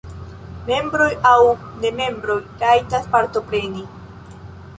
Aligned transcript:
Membroj 0.69 1.09
aŭ 1.31 1.35
nemembroj 1.83 2.39
rajtas 2.65 3.07
partopreni. 3.13 3.87